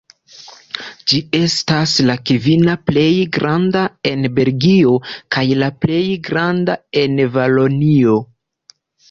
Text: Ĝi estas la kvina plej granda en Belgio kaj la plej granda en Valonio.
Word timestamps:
Ĝi 1.11 1.17
estas 1.39 1.91
la 2.09 2.15
kvina 2.29 2.75
plej 2.91 3.03
granda 3.37 3.83
en 4.13 4.25
Belgio 4.41 4.95
kaj 5.37 5.45
la 5.61 5.69
plej 5.87 6.01
granda 6.31 6.79
en 7.05 7.23
Valonio. 7.39 8.19